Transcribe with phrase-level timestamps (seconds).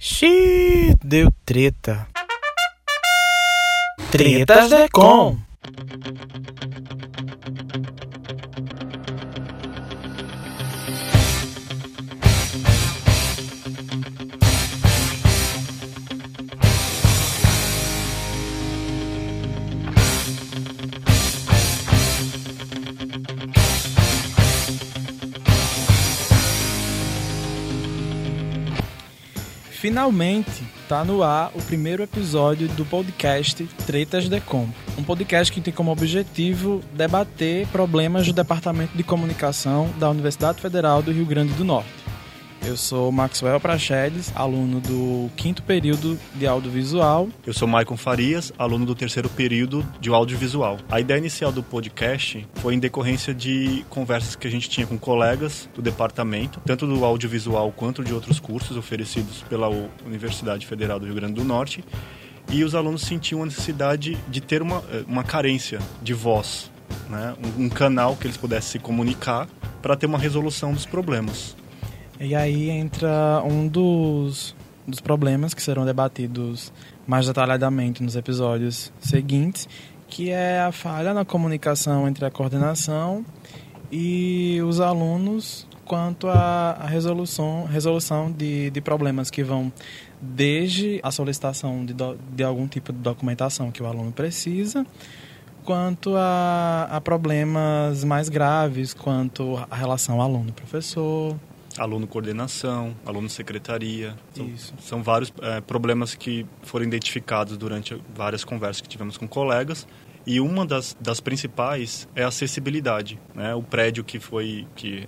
[0.00, 2.06] Xiii, deu treta.
[4.12, 5.36] Tretas Decom.
[29.88, 34.68] Finalmente está no ar o primeiro episódio do podcast Tretas Decom.
[34.98, 41.00] Um podcast que tem como objetivo debater problemas do Departamento de Comunicação da Universidade Federal
[41.00, 41.88] do Rio Grande do Norte.
[42.68, 47.26] Eu sou Maxwell Prachedes, aluno do quinto período de audiovisual.
[47.46, 50.76] Eu sou Maicon Farias, aluno do terceiro período de audiovisual.
[50.90, 54.98] A ideia inicial do podcast foi em decorrência de conversas que a gente tinha com
[54.98, 59.70] colegas do departamento, tanto do audiovisual quanto de outros cursos oferecidos pela
[60.04, 61.82] Universidade Federal do Rio Grande do Norte.
[62.50, 66.70] E os alunos sentiam a necessidade de ter uma, uma carência de voz,
[67.08, 67.34] né?
[67.42, 69.48] um, um canal que eles pudessem se comunicar
[69.80, 71.56] para ter uma resolução dos problemas.
[72.20, 74.54] E aí entra um dos,
[74.86, 76.72] dos problemas que serão debatidos
[77.06, 79.68] mais detalhadamente nos episódios seguintes,
[80.08, 83.24] que é a falha na comunicação entre a coordenação
[83.90, 89.72] e os alunos quanto à resolução, resolução de, de problemas que vão
[90.20, 94.84] desde a solicitação de, do, de algum tipo de documentação que o aluno precisa,
[95.64, 101.36] quanto a, a problemas mais graves, quanto a relação aluno-professor,
[101.78, 104.16] aluno coordenação, aluno secretaria.
[104.34, 109.86] São, são vários é, problemas que foram identificados durante várias conversas que tivemos com colegas.
[110.26, 113.18] E uma das, das principais é a acessibilidade.
[113.34, 113.54] Né?
[113.54, 115.06] O prédio que foi que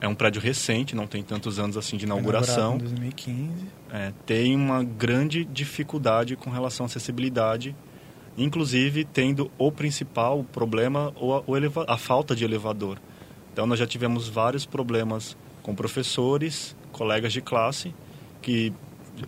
[0.00, 2.76] é um prédio recente, não tem tantos anos assim de inauguração.
[2.76, 3.50] Em 2015.
[3.92, 7.74] É, tem uma grande dificuldade com relação à acessibilidade,
[8.36, 11.42] inclusive tendo o principal problema ou a,
[11.86, 12.98] a falta de elevador.
[13.52, 15.36] Então nós já tivemos vários problemas
[15.68, 17.94] com professores, colegas de classe
[18.40, 18.72] que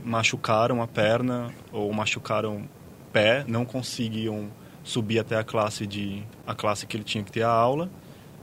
[0.03, 4.49] machucaram a perna ou machucaram o pé, não conseguiam
[4.83, 7.91] subir até a classe de a classe que ele tinha que ter a aula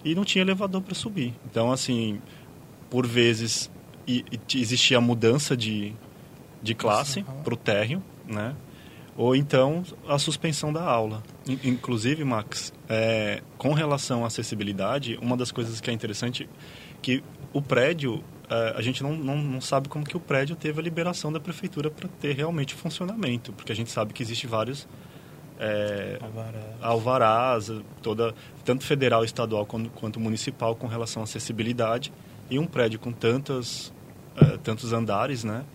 [0.06, 1.34] e não tinha elevador para subir.
[1.50, 2.22] Então assim,
[2.88, 3.68] por vezes
[4.08, 5.92] e, e existia a mudança de,
[6.62, 8.56] de classe para o térreo, né?
[9.16, 11.24] Ou então a suspensão da aula.
[11.64, 16.48] Inclusive, Max, é, com relação à acessibilidade, uma das coisas que é interessante
[17.02, 20.80] que o prédio, é, a gente não, não, não, sabe como que o prédio teve
[20.80, 24.88] a liberação da prefeitura para ter realmente funcionamento, porque a gente sabe que existe vários
[25.60, 26.66] é, alvarás.
[26.82, 27.72] alvarás,
[28.02, 32.12] toda, tanto federal, estadual quanto, quanto, municipal com relação à acessibilidade.
[32.50, 33.92] E um prédio com tantas,
[34.36, 35.66] é, tantos andares, né,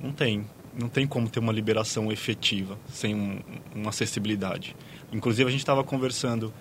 [0.00, 0.44] não tem.
[0.78, 3.40] Não tem como ter uma liberação efetiva sem um,
[3.74, 4.76] uma acessibilidade.
[5.10, 6.52] Inclusive, a gente estava conversando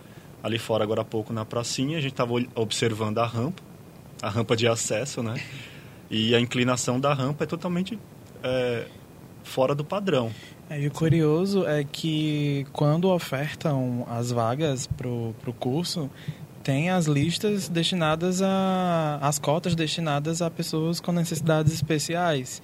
[0.42, 3.62] ali fora agora há pouco na pracinha, a gente estava observando a rampa,
[4.22, 5.36] a rampa de acesso, né?
[6.10, 8.00] E a inclinação da rampa é totalmente
[8.44, 8.86] é,
[9.44, 10.32] fora do padrão.
[10.70, 16.10] É, e o curioso é que quando ofertam as vagas para o curso,
[16.64, 19.20] tem as listas destinadas a.
[19.22, 22.62] as cotas destinadas a pessoas com necessidades especiais.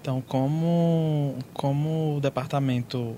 [0.00, 3.14] Então, como, como o departamento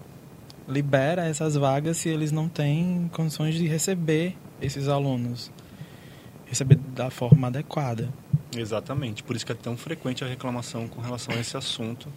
[0.69, 5.51] libera essas vagas se eles não têm condições de receber esses alunos?
[6.47, 8.09] Receber da forma adequada.
[8.56, 12.09] Exatamente, por isso que é tão frequente a reclamação com relação a esse assunto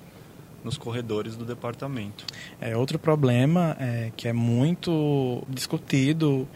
[0.63, 2.25] nos corredores do departamento.
[2.59, 6.47] É outro problema é, que é muito discutido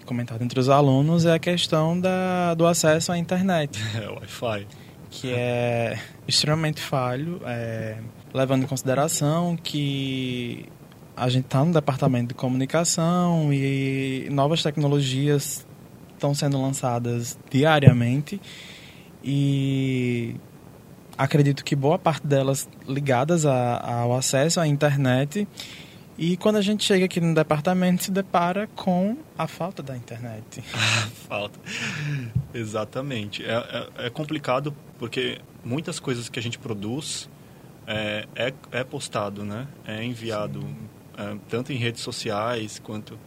[0.00, 3.78] e comentado entre os alunos é a questão da, do acesso à internet.
[3.94, 4.66] É, Wi-Fi.
[5.10, 7.98] Que é extremamente falho, é,
[8.32, 10.66] levando em consideração que
[11.16, 15.64] a gente está no departamento de comunicação e novas tecnologias
[16.24, 18.40] estão sendo lançadas diariamente
[19.22, 20.36] e
[21.18, 25.46] acredito que boa parte delas ligadas a, ao acesso à internet.
[26.16, 30.62] E quando a gente chega aqui no departamento, se depara com a falta da internet.
[30.72, 31.58] Ah, falta.
[32.54, 33.44] Exatamente.
[33.44, 37.28] É, é, é, complicado porque muitas coisas que a gente produz
[37.86, 39.66] é, é, é postado, né?
[39.84, 40.64] É enviado
[41.18, 43.18] é, tanto em redes sociais quanto,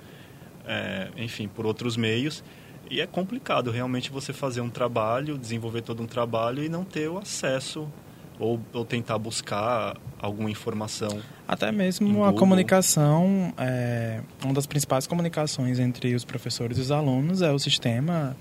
[0.65, 2.43] é, enfim, por outros meios.
[2.89, 7.09] E é complicado realmente você fazer um trabalho, desenvolver todo um trabalho e não ter
[7.09, 7.87] o acesso
[8.39, 11.19] ou, ou tentar buscar alguma informação.
[11.47, 17.41] Até mesmo a comunicação, é, uma das principais comunicações entre os professores e os alunos
[17.41, 18.35] é o sistema,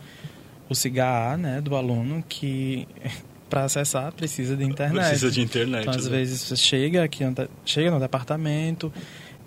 [0.69, 2.87] o CIGA, né, do aluno, que
[3.49, 5.09] para acessar precisa de internet.
[5.09, 5.83] Precisa de internet.
[5.83, 6.11] Então, às né?
[6.11, 7.25] vezes você chega aqui,
[7.65, 8.93] chega no departamento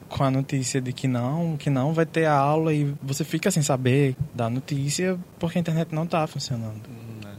[0.09, 3.61] com a notícia de que não, que não vai ter aula e você fica sem
[3.61, 6.81] saber da notícia porque a internet não está funcionando.
[6.89, 7.33] Hum, é.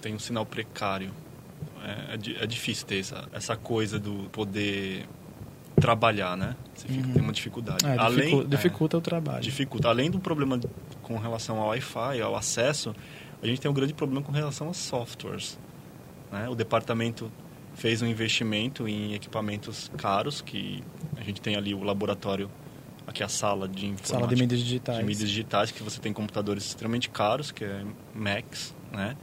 [0.00, 1.10] Tem um sinal precário.
[1.84, 5.06] É, é, é, difícil ter essa, essa coisa do poder
[5.80, 6.56] trabalhar, né?
[6.74, 7.12] Você fica, uhum.
[7.12, 7.86] tem uma dificuldade.
[7.86, 9.42] É, Além, dificulta o trabalho.
[9.42, 9.88] Dificulta.
[9.88, 10.58] Além do problema
[11.02, 12.94] com relação ao Wi-Fi, ao acesso,
[13.42, 15.58] a gente tem um grande problema com relação a softwares.
[16.32, 16.48] Né?
[16.48, 17.30] O departamento
[17.76, 20.82] fez um investimento em equipamentos caros, que
[21.16, 22.50] a gente tem ali o laboratório,
[23.06, 24.18] aqui a sala de informática.
[24.18, 24.98] Sala de mídias digitais.
[24.98, 27.84] De mídias digitais, que você tem computadores extremamente caros, que é
[28.14, 29.16] Macs, né?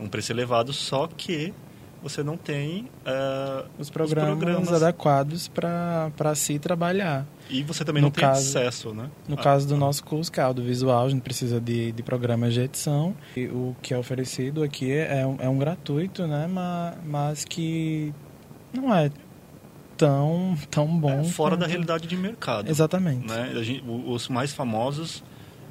[0.00, 1.52] Um preço elevado, só que
[2.02, 7.26] você não tem uh, os, programas os, programas adequados para se trabalhar.
[7.48, 9.08] E você também no não caso, tem acesso, né?
[9.28, 9.78] No ah, caso do ah.
[9.78, 13.14] nosso curso, que é audiovisual, a gente precisa de, de programas de edição.
[13.36, 16.48] E o que é oferecido aqui é um, é um gratuito, né?
[16.48, 18.12] Mas, mas que
[18.72, 19.10] não é
[19.96, 21.20] tão, tão bom.
[21.20, 22.68] É fora da realidade de mercado.
[22.68, 23.28] Exatamente.
[23.28, 23.52] Né?
[23.62, 25.22] Gente, os mais famosos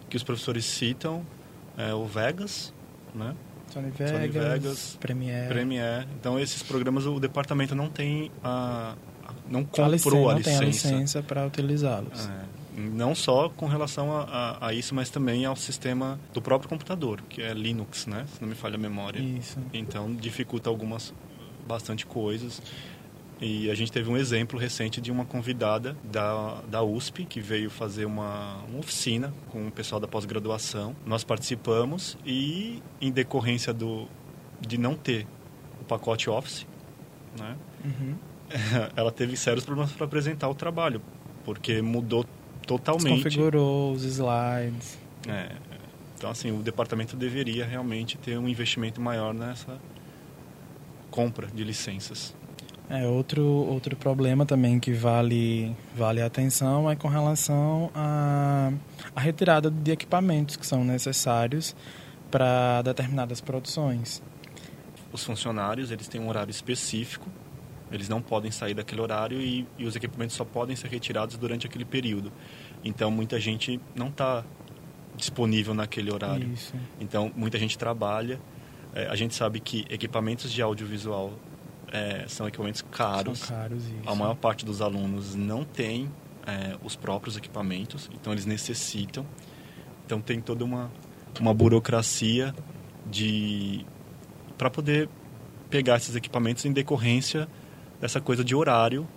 [0.09, 1.25] que os professores citam
[1.77, 2.73] é o Vegas,
[3.13, 3.35] né?
[3.71, 5.47] Sony Vegas, Sony Vegas Premiere.
[5.47, 6.07] Premiere.
[6.19, 8.95] Então esses programas o departamento não tem a
[9.49, 10.87] não comprou a licença, a licença.
[10.87, 12.29] Não tem a licença para utilizá-los.
[12.29, 12.45] É,
[12.77, 17.21] não só com relação a, a, a, isso, mas também ao sistema do próprio computador,
[17.29, 18.25] que é Linux, né?
[18.33, 19.19] Se não me falha a memória.
[19.19, 19.59] Isso.
[19.73, 21.13] Então dificulta algumas
[21.67, 22.61] bastante coisas.
[23.41, 27.71] E a gente teve um exemplo recente de uma convidada da, da USP que veio
[27.71, 30.95] fazer uma, uma oficina com o pessoal da pós-graduação.
[31.03, 34.07] Nós participamos e, em decorrência do,
[34.59, 35.25] de não ter
[35.81, 36.67] o pacote Office,
[37.37, 37.57] né?
[37.83, 38.15] Uhum.
[38.95, 41.01] ela teve sérios problemas para apresentar o trabalho,
[41.43, 42.23] porque mudou
[42.67, 43.23] totalmente.
[43.23, 44.99] Configurou os slides.
[45.27, 45.51] É,
[46.15, 49.79] então, assim, o departamento deveria realmente ter um investimento maior nessa
[51.09, 52.35] compra de licenças.
[52.91, 58.69] É, outro, outro problema também que vale, vale a atenção é com relação à
[59.15, 61.73] a, a retirada de equipamentos que são necessários
[62.29, 64.21] para determinadas produções.
[65.09, 67.29] Os funcionários eles têm um horário específico,
[67.89, 71.65] eles não podem sair daquele horário e, e os equipamentos só podem ser retirados durante
[71.65, 72.29] aquele período.
[72.83, 74.43] Então muita gente não está
[75.15, 76.51] disponível naquele horário.
[76.51, 76.73] Isso.
[76.99, 78.37] Então muita gente trabalha.
[78.93, 81.31] É, a gente sabe que equipamentos de audiovisual
[81.91, 83.39] é, são equipamentos caros.
[83.39, 84.09] São caros isso.
[84.09, 86.09] A maior parte dos alunos não tem
[86.45, 89.25] é, os próprios equipamentos, então eles necessitam.
[90.05, 90.91] Então tem toda uma,
[91.39, 92.53] uma burocracia
[93.05, 93.85] de
[94.57, 95.09] para poder
[95.69, 97.47] pegar esses equipamentos em decorrência
[97.99, 99.07] dessa coisa de horário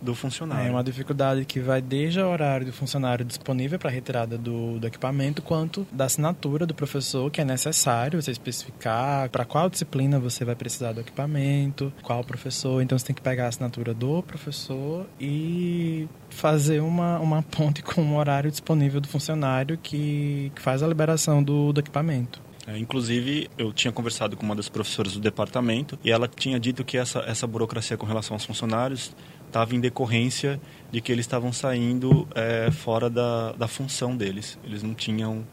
[0.00, 0.68] do funcionário.
[0.68, 4.86] É uma dificuldade que vai desde o horário do funcionário disponível para retirada do, do,
[4.86, 10.44] equipamento, quanto da assinatura do professor, que é necessário você especificar para qual disciplina você
[10.44, 12.82] vai precisar do equipamento, qual professor.
[12.82, 18.02] Então você tem que pegar a assinatura do professor e fazer uma, uma ponte com
[18.02, 22.47] o horário disponível do funcionário que, que faz a liberação do, do equipamento.
[22.68, 26.84] É, inclusive, eu tinha conversado com uma das professoras do departamento e ela tinha dito
[26.84, 29.16] que essa, essa burocracia com relação aos funcionários
[29.46, 30.60] estava em decorrência
[30.92, 34.58] de que eles estavam saindo é, fora da, da função deles.
[34.62, 35.46] Eles não tinham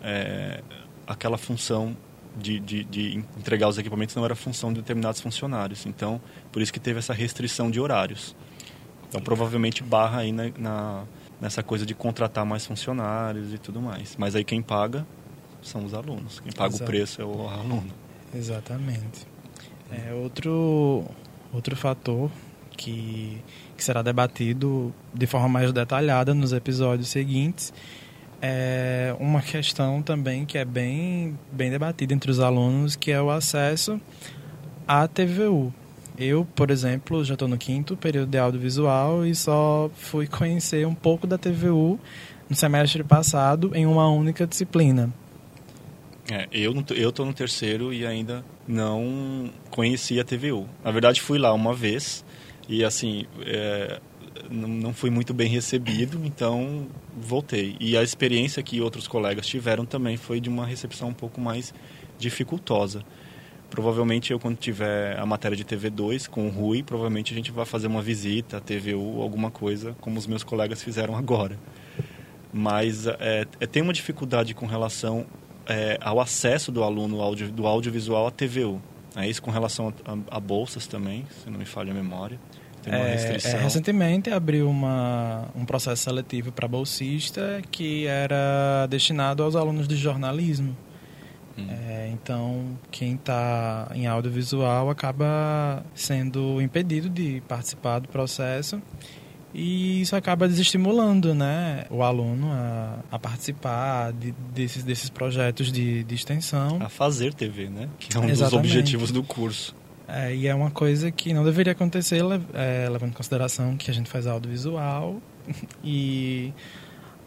[0.00, 0.62] é,
[1.06, 1.94] aquela função
[2.38, 5.84] de, de, de, entregar os equipamentos, não era função de determinados funcionários.
[5.84, 8.34] Então, por isso que teve essa restrição de horários.
[9.10, 11.04] Então, provavelmente barra aí na, na
[11.38, 14.16] nessa coisa de contratar mais funcionários e tudo mais.
[14.16, 15.04] Mas aí quem paga
[15.62, 16.40] são os alunos.
[16.40, 16.84] Quem paga Exato.
[16.84, 17.92] o preço é o aluno.
[18.34, 19.26] Exatamente.
[19.90, 21.04] É outro,
[21.52, 22.30] outro fator
[22.76, 23.38] que,
[23.76, 27.72] que será debatido de forma mais detalhada nos episódios seguintes.
[28.40, 33.30] É uma questão também que é bem, bem debatida entre os alunos, que é o
[33.30, 34.00] acesso
[34.86, 35.72] à TVU.
[36.18, 40.94] Eu, por exemplo, já estou no quinto período de audiovisual e só fui conhecer um
[40.94, 41.98] pouco da TVU
[42.48, 45.12] no semestre passado em uma única disciplina.
[46.30, 46.72] É, eu
[47.08, 50.68] estou no terceiro e ainda não conheci a TVU.
[50.84, 52.24] Na verdade, fui lá uma vez
[52.68, 54.00] e assim, é,
[54.50, 56.86] não, não fui muito bem recebido, então
[57.16, 57.76] voltei.
[57.80, 61.74] E a experiência que outros colegas tiveram também foi de uma recepção um pouco mais
[62.18, 63.02] dificultosa.
[63.68, 67.64] Provavelmente eu, quando tiver a matéria de TV2 com o Rui, provavelmente a gente vai
[67.64, 71.58] fazer uma visita à TVU, alguma coisa, como os meus colegas fizeram agora.
[72.52, 75.26] Mas é, é tem uma dificuldade com relação
[75.66, 78.80] é, ao acesso do aluno audio, do audiovisual à TVU.
[79.16, 82.38] É isso com relação a, a, a bolsas também, se não me falha a memória.
[82.82, 83.60] Tem uma é, restrição.
[83.60, 89.96] É, recentemente abriu uma, um processo seletivo para bolsista que era destinado aos alunos de
[89.96, 90.76] jornalismo.
[91.56, 91.66] Hum.
[91.70, 98.80] É, então, quem está em audiovisual acaba sendo impedido de participar do processo
[99.54, 106.04] e isso acaba desestimulando né, o aluno a, a participar de, desses, desses projetos de,
[106.04, 106.78] de extensão.
[106.80, 107.88] A fazer TV, né?
[107.98, 108.38] Que é um Exatamente.
[108.38, 109.74] dos objetivos do curso.
[110.08, 112.22] É, e é uma coisa que não deveria acontecer,
[112.54, 115.20] é, levando em consideração que a gente faz audiovisual
[115.84, 116.52] e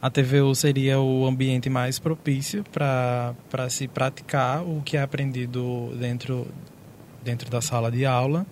[0.01, 3.36] a TVU seria o ambiente mais propício para
[3.70, 6.48] se praticar o que é aprendido dentro,
[7.24, 8.46] dentro da sala de aula.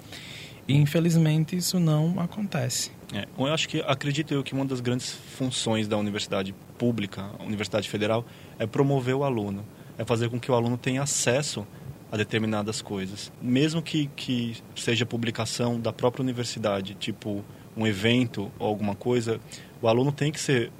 [0.68, 2.92] E infelizmente isso não acontece.
[3.13, 7.43] É, eu acho que acredito eu que uma das grandes funções da universidade pública, a
[7.43, 8.25] Universidade Federal,
[8.58, 9.63] é promover o aluno,
[9.98, 11.65] é fazer com que o aluno tenha acesso
[12.12, 17.43] a determinadas coisas, mesmo que que seja publicação da própria universidade, tipo
[17.75, 19.39] um evento ou alguma coisa,
[19.82, 20.72] o aluno tem que ser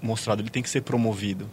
[0.00, 1.48] mostrado, ele tem que ser promovido.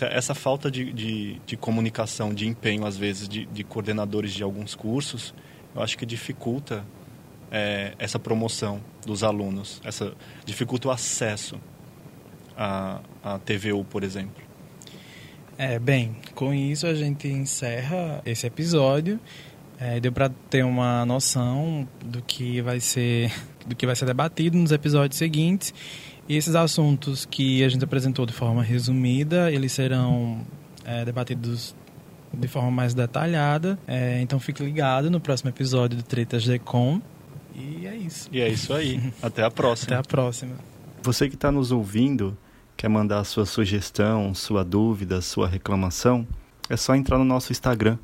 [0.00, 4.42] É, essa falta de, de, de, comunicação, de empenho, às vezes, de, de, coordenadores de
[4.42, 5.34] alguns cursos,
[5.74, 6.84] eu acho que dificulta
[7.50, 10.12] é, essa promoção dos alunos, essa
[10.44, 11.60] dificulta o acesso
[12.56, 14.44] à, à TVU, por exemplo.
[15.58, 19.18] É, bem, com isso a gente encerra esse episódio.
[19.78, 23.30] É, deu para ter uma noção do que vai ser
[23.66, 25.74] do que vai ser debatido nos episódios seguintes
[26.28, 30.44] e esses assuntos que a gente apresentou de forma resumida, eles serão
[30.84, 31.74] é, debatidos
[32.32, 33.78] de forma mais detalhada.
[33.86, 37.00] É, então fique ligado no próximo episódio do Tretas Decom.
[37.00, 37.15] E é
[38.06, 38.28] isso.
[38.32, 39.12] E é isso aí.
[39.22, 39.98] Até a próxima.
[39.98, 40.54] Até a próxima.
[41.02, 42.36] Você que está nos ouvindo,
[42.76, 46.26] quer mandar sua sugestão, sua dúvida, sua reclamação,
[46.68, 47.98] é só entrar no nosso Instagram,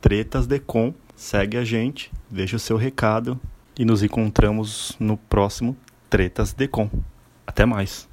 [0.00, 0.94] tretasdecom.
[1.14, 3.40] Segue a gente, deixa o seu recado
[3.78, 5.76] e nos encontramos no próximo
[6.08, 6.90] Tretas Decom.
[7.46, 8.08] Até mais.